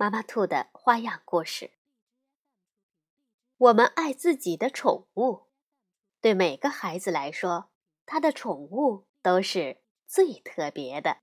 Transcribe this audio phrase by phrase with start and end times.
[0.00, 1.72] 妈妈兔的花样故事。
[3.56, 5.48] 我们爱自己的宠物，
[6.20, 7.70] 对每个孩子来说，
[8.06, 11.18] 他的宠物都是最特别的。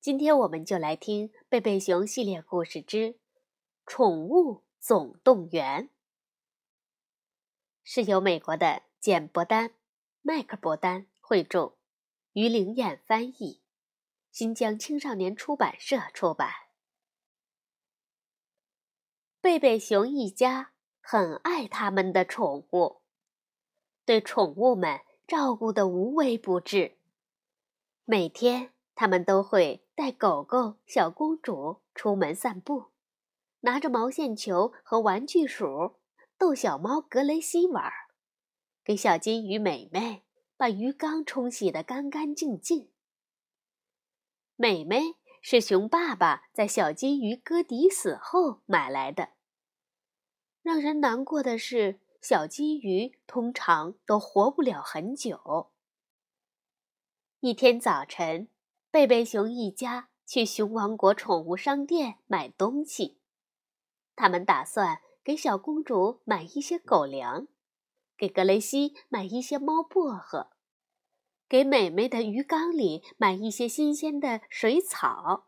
[0.00, 3.18] 今天我们就来听《贝贝熊系列故事之
[3.84, 5.88] 宠物总动员》，
[7.84, 9.74] 是由美国的简·伯丹、
[10.22, 11.76] 麦克伯丹绘著，
[12.32, 13.60] 于灵燕翻译，
[14.32, 16.65] 新疆青少年出版社出版。
[19.46, 23.02] 贝贝熊一家很爱他们的宠物，
[24.04, 26.98] 对宠物们照顾得无微不至。
[28.04, 32.86] 每天，他们都会带狗狗小公主出门散步，
[33.60, 36.00] 拿着毛线球和玩具鼠
[36.36, 37.92] 逗小猫格雷西玩，
[38.82, 40.24] 给小金鱼美美
[40.56, 42.90] 把鱼缸冲洗得干干净净。
[44.56, 49.35] 美美是熊爸爸在小金鱼哥迪死后买来的。
[50.66, 55.70] 让人难过的是，小金鱼通常都活不了很久。
[57.38, 58.48] 一天早晨，
[58.90, 63.20] 贝贝熊一家去熊王国宠物商店买东西。
[64.16, 67.46] 他们打算给小公主买一些狗粮，
[68.16, 70.50] 给格雷西买一些猫薄荷，
[71.48, 75.46] 给美美的鱼缸里买一些新鲜的水草。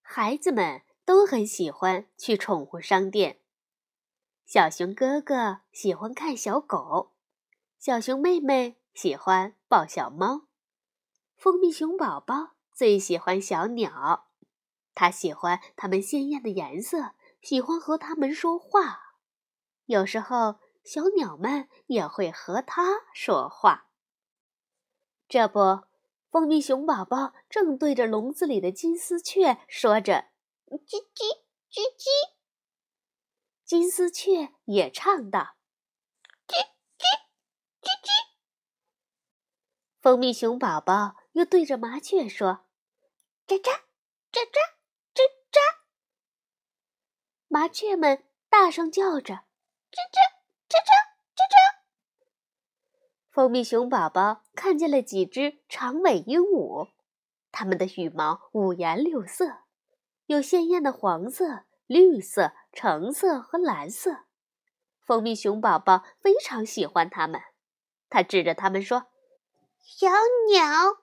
[0.00, 0.80] 孩子们。
[1.04, 3.40] 都很喜欢去宠物商店。
[4.46, 7.12] 小熊哥哥喜欢看小狗，
[7.78, 10.46] 小熊妹妹喜欢抱小猫，
[11.36, 14.26] 蜂蜜熊宝宝最喜欢小鸟，
[14.94, 19.16] 他喜欢它们鲜艳的颜色，喜欢和它们说话。
[19.86, 23.88] 有时候，小鸟们也会和它说话。
[25.28, 25.84] 这不，
[26.30, 30.26] 蜂蜜熊宝宝正对着笼子里的金丝雀说着。
[30.78, 31.24] 叽叽
[31.70, 32.08] 叽叽，
[33.64, 35.56] 金丝雀也唱道
[36.46, 36.54] ：“叽
[36.98, 37.04] 叽
[37.80, 38.08] 叽叽。”
[40.00, 42.66] 蜂蜜熊宝宝又对着麻雀说
[43.46, 43.70] ：“喳喳
[44.32, 44.60] 喳喳
[45.14, 45.58] 喳喳。”
[47.48, 49.34] 麻雀们大声叫着
[49.90, 50.18] ：“喳喳
[50.68, 50.98] 喳喳
[51.34, 51.54] 喳喳。”
[53.30, 56.92] 蜂蜜熊宝宝看见了几只长尾鹦鹉，
[57.50, 59.63] 它们的羽毛五颜六色。
[60.26, 64.24] 有鲜艳的黄色、绿色、橙色和蓝色，
[65.04, 67.40] 蜂蜜熊宝宝非常喜欢它们。
[68.08, 69.06] 他指着它们说
[69.82, 70.08] ：“小
[70.50, 71.02] 鸟。”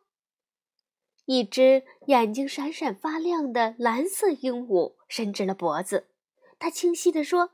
[1.26, 6.10] 一只眼睛闪闪发亮的蓝色鹦鹉伸直了脖子，
[6.58, 7.52] 它清晰地说：“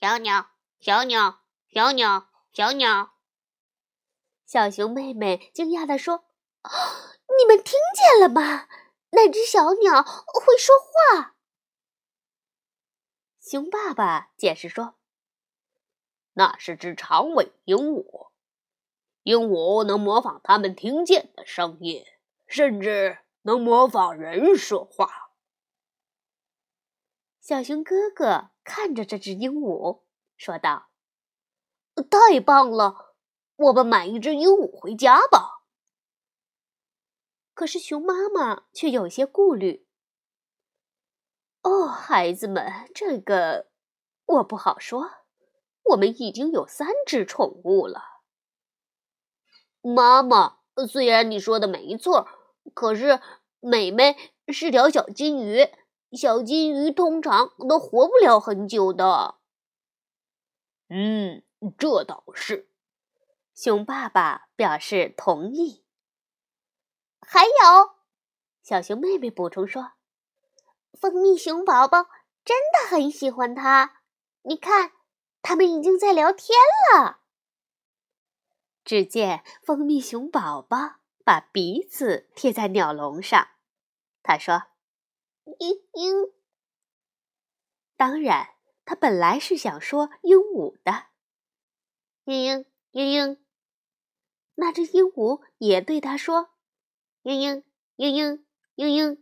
[0.00, 3.12] 小鸟，小鸟，小鸟，小鸟。”
[4.46, 6.24] 小熊妹妹惊讶地说
[7.38, 8.66] ：“你们听见了吗？”
[9.10, 11.34] 那只小鸟会说话。
[13.40, 14.96] 熊爸爸解释说
[16.34, 18.30] ：“那是只长尾鹦鹉，
[19.22, 22.04] 鹦鹉能模仿它们听见的声音，
[22.46, 25.30] 甚至能模仿人说话。”
[27.40, 30.02] 小熊哥哥看着这只鹦鹉，
[30.36, 30.90] 说道
[32.10, 33.14] ：“太棒了，
[33.56, 35.54] 我们买一只鹦鹉回家吧。”
[37.58, 39.84] 可是熊妈妈却有些顾虑。
[41.62, 43.66] 哦，孩子们，这个
[44.26, 45.10] 我不好说。
[45.86, 48.00] 我们已经有三只宠物了。
[49.80, 52.28] 妈妈，虽然你说的没错，
[52.74, 53.20] 可是
[53.58, 54.14] 美美
[54.52, 55.66] 是条小金鱼，
[56.12, 59.34] 小金鱼通常都活不了很久的。
[60.90, 61.42] 嗯，
[61.76, 62.70] 这倒是。
[63.52, 65.82] 熊爸爸表示同意。
[67.30, 67.94] 还有，
[68.62, 69.92] 小熊妹妹补充说
[70.98, 72.06] ：“蜂蜜熊宝宝
[72.42, 74.00] 真的很喜欢它。
[74.44, 74.92] 你看，
[75.42, 76.56] 他们已经在聊天
[76.94, 77.20] 了。”
[78.82, 83.48] 只见蜂蜜熊宝宝把鼻子贴在鸟笼上，
[84.22, 84.62] 他说
[85.44, 86.32] ：“嘤嘤。”
[87.98, 88.54] 当然，
[88.86, 91.08] 他本来是想说鹦鹉的
[92.24, 93.38] ，“嘤嘤嘤嘤。”
[94.56, 96.54] 那只鹦鹉也对他说。
[97.22, 97.64] 嘤嘤
[97.96, 98.42] 嘤嘤
[98.76, 99.18] 嘤嘤，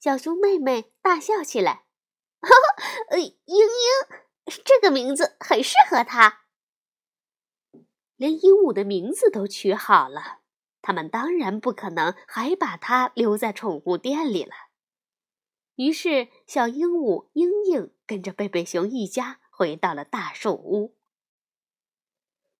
[0.00, 1.86] 小熊妹妹大笑起来
[2.42, 3.36] ：“哈哈，呃，嘤
[4.46, 6.40] 嘤，这个名字很适合它。
[8.16, 10.40] 连鹦鹉的名字都取好了，
[10.80, 14.52] 他们当然不可能还把它留在宠物店里了。
[15.76, 20.96] 于是，小鹦鹉英英跟着贝贝熊一家回到了大树屋。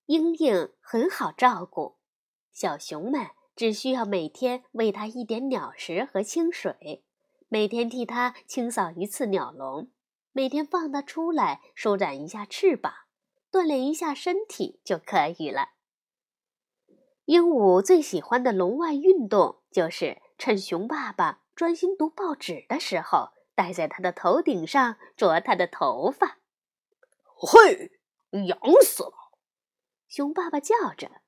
[0.06, 1.99] 英英很好照顾，
[2.52, 7.04] 小熊们只需要每天喂它一点鸟食和清水。
[7.49, 9.90] 每天替它清扫一次鸟笼，
[10.32, 12.93] 每天放它出来舒展一下翅膀，
[13.50, 15.70] 锻炼一下身体就可以了。
[17.26, 26.38] 鹦鹉最喜欢的笼外运动就是趁熊爸爸专心读报纸的时候，戴在他的头顶上啄他的头发。
[27.25, 27.93] 嘿，
[28.46, 29.12] 痒死了！
[30.08, 31.21] 熊爸爸叫着。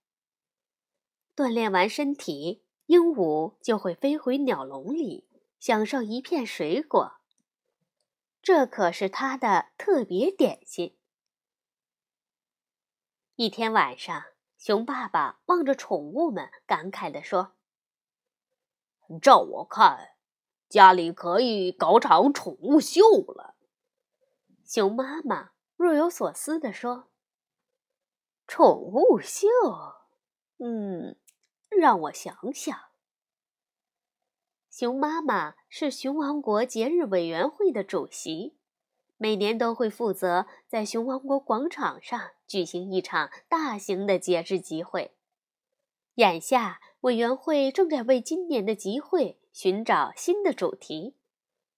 [1.37, 5.29] 锻炼完身体，鹦鹉就会飞回鸟笼里。
[5.61, 7.15] 享受一片水果，
[8.43, 10.99] 这可是它的特别点心。
[13.37, 14.25] 一天晚上，
[14.59, 17.55] 熊爸爸望着宠物们，感慨地说
[19.23, 20.17] ：“照我看，
[20.69, 23.55] 家里可以搞场宠物秀了。”
[24.67, 27.09] 熊妈妈若有所思地说
[28.47, 29.49] ：“宠物秀？
[30.59, 31.17] 嗯，
[31.79, 32.79] 让我想想。”
[34.71, 38.56] 熊妈妈是熊王国节日委员会的主席，
[39.17, 45.12] 每年都会负责在熊王国广场上举行一场大型的节日集会。
[46.17, 51.17] 眼下，委员会正在为今年的集会寻找新的主题，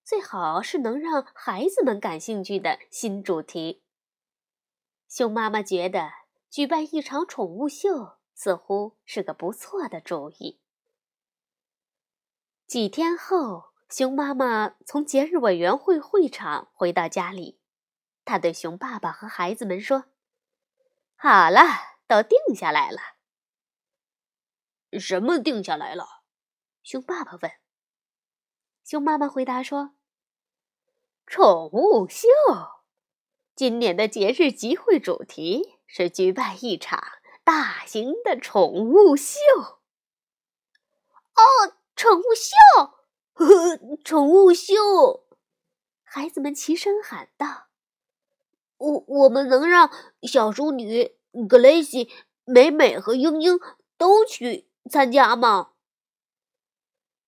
[0.03, 3.83] 最好是能让孩子们感兴趣的新主题。
[5.09, 6.11] 熊妈妈觉得
[6.49, 10.61] 举办一场宠物秀似乎是个不错的主意。
[12.67, 17.59] 几天后，熊妈妈从节日委员会会场回到家里，
[18.27, 20.05] 她对熊爸爸和孩子们说
[21.17, 21.61] ：“好了，
[22.07, 22.99] 都定下来了。
[25.01, 26.25] ”“什么定下来了？”
[26.85, 27.51] 熊爸爸问。
[28.85, 29.95] 熊妈妈回答说
[31.27, 32.29] ：“宠物秀，
[33.55, 37.01] 今年的节日集会主题是举办一场
[37.47, 39.39] 大型的宠物秀。”
[41.33, 41.73] 哦。
[41.97, 42.93] 宠物秀，
[44.05, 45.27] 宠物秀！
[46.05, 47.69] 孩子们齐声喊道
[48.77, 49.91] ：“我我们能让
[50.25, 51.17] 小淑女
[51.49, 52.13] 格雷西、
[52.45, 53.59] 美美和英英
[53.97, 55.71] 都去参加吗？”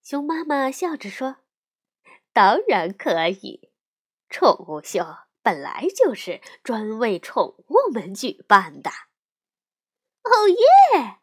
[0.04, 1.36] 熊妈妈笑着说
[2.34, 3.70] ：“当然可以，
[4.28, 5.02] 宠物秀
[5.40, 8.90] 本来就是专为宠物们举办的。”
[10.28, 11.18] 哦耶！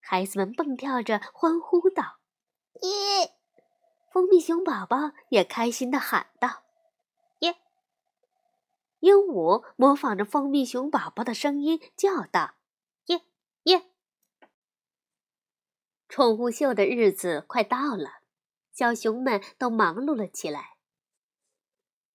[0.00, 2.18] 孩子们蹦跳着欢呼道。
[2.82, 3.34] 耶！
[4.10, 6.64] 蜂蜜熊宝宝也开心的喊道
[7.40, 7.56] ：“耶！”
[9.00, 12.54] 鹦鹉模仿着蜂蜜熊宝宝的声音叫道
[13.06, 13.22] ：“耶
[13.64, 13.90] 耶！”
[16.08, 18.22] 宠物秀的日子快到了，
[18.72, 20.78] 小熊们都忙碌了起来。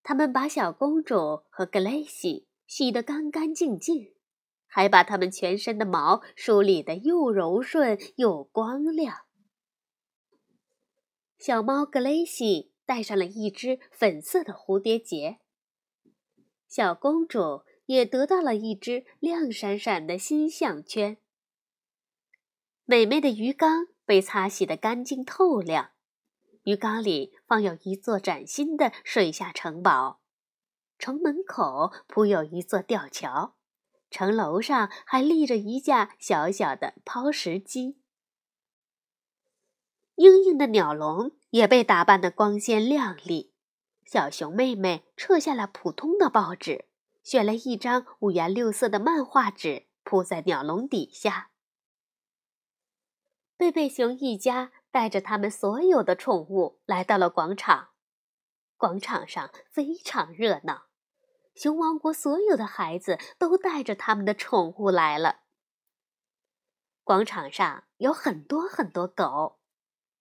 [0.01, 4.12] 他们把小公主和格雷西洗得干干净净，
[4.75, 9.25] 还把它们全身的毛梳理得又柔顺又光亮。
[11.38, 15.38] 小猫格雷西戴上了一只粉色的蝴蝶结，
[16.68, 21.18] 小公主也得到了一只亮闪闪的新项圈。
[22.86, 25.92] 美美的鱼缸被擦洗得干净透亮，
[26.63, 30.20] 鱼缸里放有一座崭新的水下城堡，
[30.98, 33.56] 城门口铺有一座吊桥，
[34.13, 37.98] 城楼上还立着一架小小的抛石机。
[40.17, 43.55] 硬硬的鸟笼也被打扮得光鲜亮丽。
[44.05, 46.86] 小熊妹妹撤下了普通的报纸，
[47.24, 51.50] 选了一张五颜六色的漫画纸铺在鸟笼底下。
[53.58, 57.89] 贝贝熊一家带着他们所有的宠物来到了广场。
[58.77, 60.84] 广场上非常热闹，
[61.55, 65.41] 熊王国所有的孩子都带着他们的宠物来了。
[67.03, 69.60] 广场上有很多很多狗。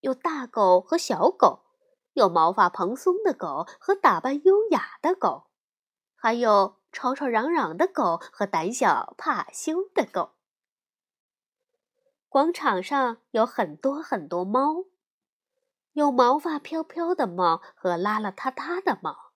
[0.01, 1.63] 有大狗和小狗，
[2.15, 5.47] 有毛发蓬松的狗和打扮优雅的狗，
[6.17, 10.33] 还有吵吵嚷嚷的狗和胆小怕羞的狗。
[12.29, 14.87] 广场上有很多很多猫，
[15.93, 19.32] 有毛发飘飘的猫和邋邋遢遢的猫，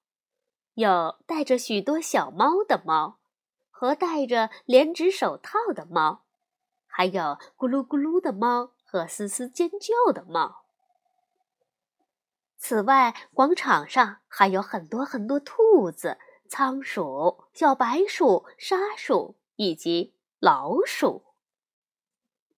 [0.76, 3.18] 有带着许多小猫的猫
[3.71, 6.23] 和戴着连指手套的猫，
[6.87, 8.71] 还有咕噜咕噜的猫。
[8.88, 10.62] 和嘶嘶尖叫的猫。
[12.56, 16.18] 此外，广场上还有很多很多兔子、
[16.49, 21.25] 仓鼠、小白鼠、沙鼠以及老鼠。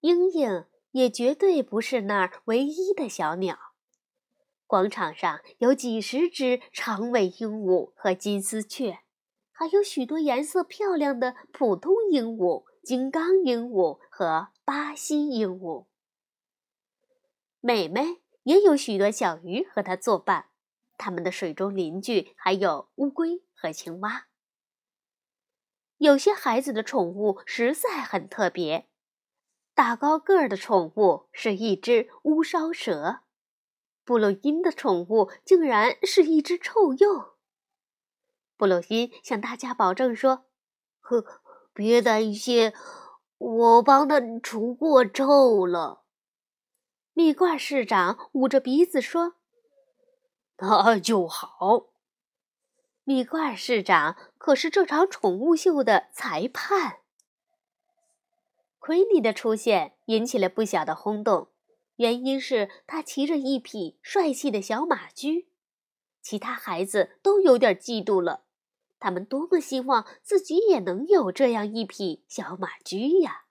[0.02, 3.67] 莺莺也绝对不是那儿唯一的小鸟。
[4.68, 8.98] 广场上有几十只长尾鹦鹉和金丝雀，
[9.50, 15.86] 还有许多颜色漂亮的普通鹦鹉、金刚鹦鹉和巴西鹦鹉。
[17.60, 20.50] 美美也有许多小鱼和它作伴，
[20.98, 24.26] 它们的水中邻居还有乌龟和青蛙。
[25.96, 28.86] 有些孩子的宠物实在很特别，
[29.74, 33.20] 大高个儿的宠物是一只乌梢蛇。
[34.08, 37.34] 布鲁因的宠物竟然是一只臭鼬。
[38.56, 40.46] 布鲁因向大家保证说
[41.00, 41.42] ：“呵，
[41.74, 42.72] 别担心，
[43.36, 46.04] 我帮他除过臭了。”
[47.12, 49.34] 蜜罐市长捂着鼻子说
[50.56, 51.90] ：“那就好。”
[53.04, 57.00] 蜜罐市长可是这场宠物秀的裁判。
[58.78, 61.50] 奎尼的出现引起了不小的轰动。
[61.98, 65.48] 原因是他骑着一匹帅气的小马驹，
[66.22, 68.44] 其他孩子都有点嫉妒了。
[69.00, 73.44] 他们多么希望自己也能有这样一匹小马驹呀！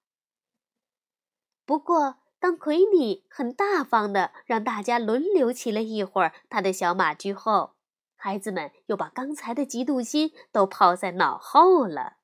[1.66, 7.76] 不过，当奎尼很大方的让大家轮流骑了一会儿他的小马驹后，
[8.16, 12.18] 孩子们又把刚才的嫉妒心都抛在脑后了。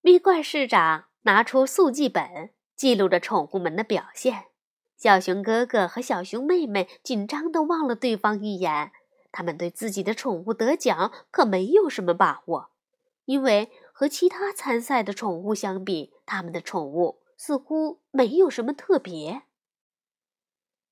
[0.00, 4.51] 蜜罐市长拿出速记本，记录着宠物们的表现。
[5.02, 8.92] 小熊哥哥和小熊妹妹紧张地望了对方一眼，
[9.32, 12.70] 他们对自己的宠物得奖可没有什么把握，
[13.24, 19.42] 因为和其他参赛的宠物相比，他们的宠物似乎没有什么特别。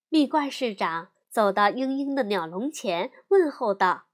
[0.08, 4.06] 蜜罐市长走到嘤嘤的鸟笼前，问候道：“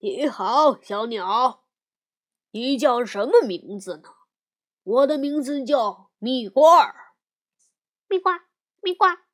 [0.00, 1.64] 你好，小鸟，
[2.52, 4.14] 你叫什么名字呢？
[4.82, 7.12] 我的名字叫蜜罐儿，
[8.08, 8.40] 蜜罐。”
[8.82, 9.26] 蜜瓜，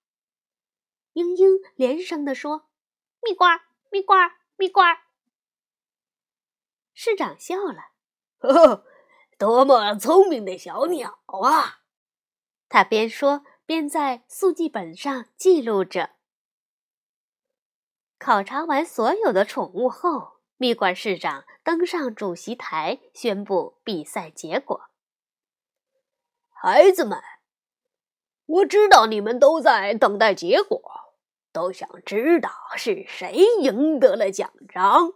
[1.14, 2.68] 嘤嘤连声地说
[3.22, 5.04] ：“蜜瓜，蜜瓜，蜜瓜。”
[6.92, 7.92] 市长笑了
[8.38, 8.86] ：“呵呵，
[9.38, 11.82] 多么聪明的小鸟啊！”
[12.68, 16.16] 他边说边在速记本上记录着。
[18.18, 24.90] 考察完所有的宠物后，蜜罐市长登上主席台，宣布比赛结果
[26.50, 27.22] ：“孩子们。”
[28.46, 30.80] 我知道你们都在等待结果，
[31.52, 35.14] 都想知道是谁赢得了奖章。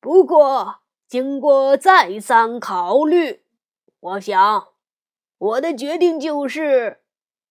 [0.00, 3.44] 不过，经过再三考虑，
[4.00, 4.68] 我想
[5.38, 7.00] 我的决定就是，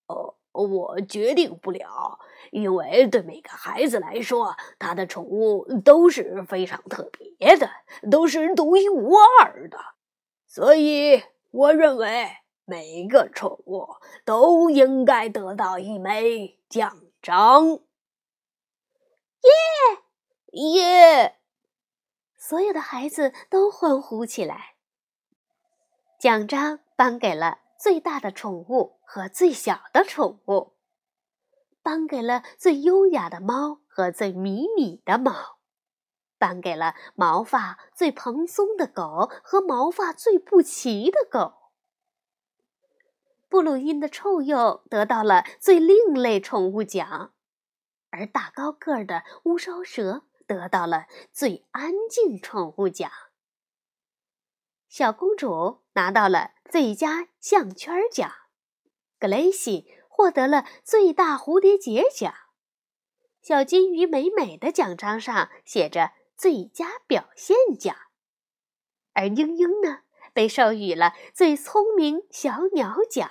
[0.07, 2.19] 呃，我决定不了，
[2.51, 7.69] 因为对每个孩子来说，他的宠物都是非常特别的，
[8.11, 9.77] 都是独一无二的，
[10.45, 12.27] 所以我认为。
[12.69, 13.95] 每个宠物
[14.25, 17.79] 都应该得到一枚奖章。
[19.39, 19.51] 耶
[20.51, 21.39] 耶！
[22.35, 24.75] 所有的孩子都欢呼起来。
[26.19, 30.73] 奖章颁给了最大的宠物和最小的宠物，
[31.81, 35.59] 颁给了最优雅的猫和最迷你的猫，
[36.37, 41.66] 颁给了毛发最蓬松的狗和毛发最不齐的狗。
[43.49, 47.33] 布鲁因的臭鼬得到了最另类宠物奖，
[48.09, 53.09] 而大高个儿的乌梢蛇得到了最安静宠物奖。
[54.89, 58.31] 小公主拿到了最佳项圈奖，
[59.19, 62.33] 格雷西获得了最大蝴蝶结奖，
[63.41, 67.95] 小金鱼美美的奖章上写着最佳表现奖，
[69.13, 70.03] 而英英呢？
[70.37, 73.27] 被授予了最聪明小鸟奖。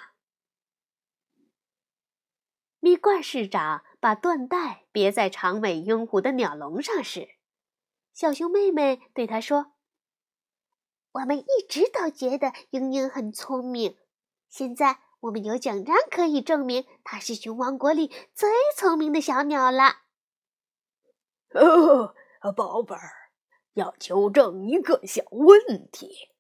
[2.81, 7.29] 蜜罐市长把缎带别在长尾鹦鹉的鸟笼上时，
[8.13, 9.75] 小熊妹妹对他说
[11.15, 13.97] ：“我们一直都觉得嘤嘤很聪明，
[14.49, 20.01] 现在我们有奖章可以证明它是熊王国里最聪明的小鸟了。”
[21.55, 22.17] 哦，
[22.57, 23.31] 宝贝儿，
[23.75, 26.33] 要纠正一个小问题。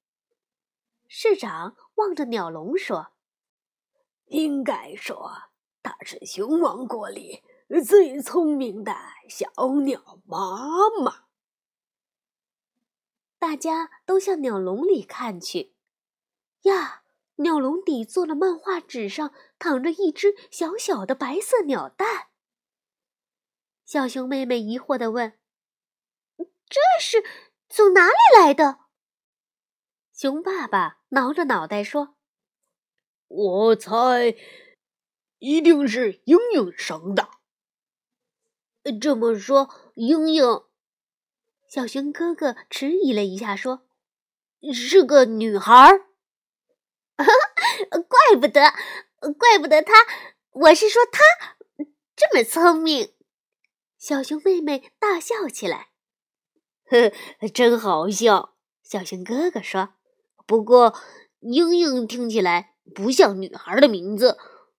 [1.08, 3.12] 市长望着鸟笼说
[4.26, 5.30] ：“应该说，
[5.82, 7.42] 它是熊王国里
[7.84, 8.96] 最聪明的
[9.28, 9.48] 小
[9.84, 11.26] 鸟妈妈。”
[13.38, 15.74] 大家都向鸟笼里看去。
[16.62, 17.02] 呀，
[17.36, 22.28] 鸟笼底座的漫画纸上躺着一只小小的白色鸟蛋，
[23.84, 25.38] 小熊妹妹疑惑地问
[26.38, 27.22] ：“这是
[27.68, 28.80] 从哪里来的？”
[30.16, 32.16] 熊爸爸挠着脑袋说
[33.28, 34.34] ：“我猜，
[35.40, 37.28] 一定是英英生的。”
[38.98, 40.42] 这么说，英英……
[41.68, 43.86] 小熊哥哥迟疑了一下，说
[44.72, 46.06] ：“是个女孩儿。
[47.16, 48.72] 怪不得，
[49.34, 49.92] 怪不得她……
[50.52, 51.20] 我是说她
[52.16, 53.12] 这么聪明。”
[54.00, 55.90] 小熊妹妹大笑起来，
[56.86, 57.12] 呵，
[57.50, 58.56] 真好笑。
[58.82, 59.95] 小熊哥哥说。
[60.46, 60.94] 不过，
[61.40, 64.38] 英英听起来不像女孩的名字。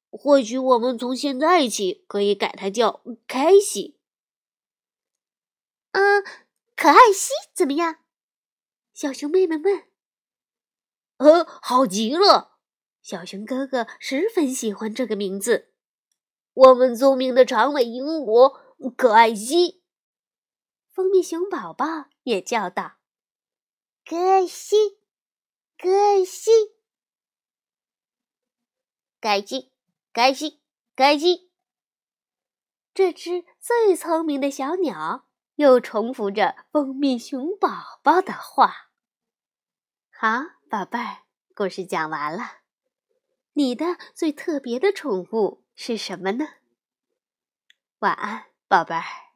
[0.10, 4.00] 或许我们从现在起可以改它叫凯西。
[5.92, 6.24] 嗯，
[6.76, 7.98] 可爱西怎么样？
[8.94, 9.84] 小熊妹妹问。
[11.18, 12.58] 呃，好极了！
[13.02, 15.74] 小熊哥哥十分喜欢这个名字。
[16.54, 18.58] 我们聪明的长尾鹦鹉
[18.96, 19.84] 可爱西。
[20.90, 21.86] 蜂蜜熊宝宝
[22.24, 22.94] 也叫道
[24.06, 24.98] ：“可爱西。”
[25.80, 26.50] 可惜，
[29.22, 29.72] 开心，
[30.12, 30.60] 开心，
[30.96, 31.52] 开心。
[32.96, 38.90] 这只最聪明的小鸟又重复着蜂蜜熊宝宝的话。
[40.10, 42.62] 好，宝贝儿，故事讲完了。
[43.54, 46.48] 你的最特别的宠物是什么呢？
[48.00, 49.27] 晚安，宝贝儿。